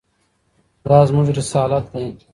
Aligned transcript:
دا 0.85 0.97
زموږ 1.09 1.27
رسالت 1.39 1.85
دی. 1.93 2.05